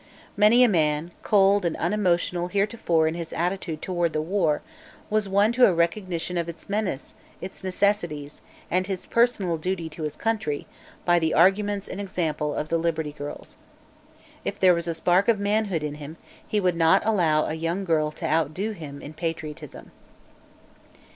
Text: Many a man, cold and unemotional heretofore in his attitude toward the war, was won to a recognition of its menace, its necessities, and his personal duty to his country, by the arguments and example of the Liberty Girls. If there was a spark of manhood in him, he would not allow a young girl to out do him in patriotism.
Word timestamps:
Many 0.35 0.63
a 0.63 0.67
man, 0.67 1.11
cold 1.21 1.63
and 1.63 1.77
unemotional 1.77 2.47
heretofore 2.47 3.07
in 3.07 3.13
his 3.13 3.31
attitude 3.33 3.83
toward 3.83 4.13
the 4.13 4.19
war, 4.23 4.63
was 5.11 5.29
won 5.29 5.51
to 5.51 5.67
a 5.67 5.73
recognition 5.75 6.39
of 6.39 6.49
its 6.49 6.67
menace, 6.67 7.13
its 7.39 7.63
necessities, 7.63 8.41
and 8.71 8.87
his 8.87 9.05
personal 9.05 9.57
duty 9.59 9.89
to 9.89 10.01
his 10.01 10.15
country, 10.15 10.65
by 11.05 11.19
the 11.19 11.35
arguments 11.35 11.87
and 11.87 12.01
example 12.01 12.55
of 12.55 12.67
the 12.69 12.79
Liberty 12.79 13.11
Girls. 13.11 13.57
If 14.43 14.57
there 14.57 14.73
was 14.73 14.87
a 14.87 14.95
spark 14.95 15.27
of 15.27 15.39
manhood 15.39 15.83
in 15.83 15.93
him, 15.93 16.17
he 16.47 16.59
would 16.59 16.75
not 16.75 17.03
allow 17.05 17.45
a 17.45 17.53
young 17.53 17.85
girl 17.85 18.09
to 18.13 18.25
out 18.25 18.55
do 18.55 18.71
him 18.71 19.03
in 19.03 19.13
patriotism. 19.13 19.91